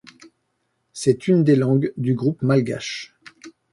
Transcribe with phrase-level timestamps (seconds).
[0.93, 3.13] C'est une des langues du groupe malgache.